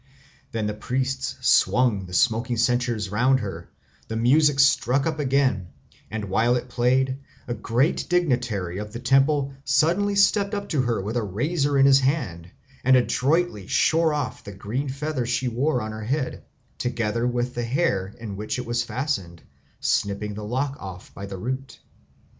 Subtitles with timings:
[0.51, 3.69] Then the priests swung the smoking censers round her;
[4.07, 5.67] the music struck up again,
[6.09, 10.99] and while it played, a great dignitary of the temple suddenly stepped up to her
[10.99, 12.49] with a razor in his hand
[12.83, 16.45] and adroitly shore off the green feather she wore on her head,
[16.79, 19.43] together with the hair in which it was fastened,
[19.79, 21.77] snipping the lock off by the root.